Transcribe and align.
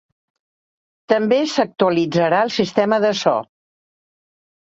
També 1.11 1.37
s'actualitzarà 1.51 2.39
el 2.45 2.53
sistema 2.55 3.01
de 3.05 3.11
so. 3.19 3.35